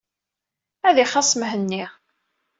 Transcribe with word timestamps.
Ad 0.87 0.97
ixaṣ 1.03 1.31
Mhenni. 1.39 1.83